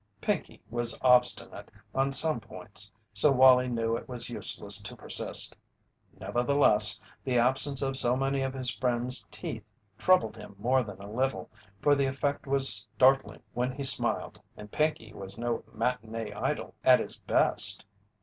[0.19, 5.55] Pinkey was obstinate on some points, so Wallie knew it was useless to persist;
[6.19, 9.69] nevertheless, the absence of so many of his friend's teeth
[9.99, 11.51] troubled him more than a little,
[11.83, 12.67] for the effect was
[12.97, 17.85] startling when he smiled, and Pinkey was no matinee idol at his best.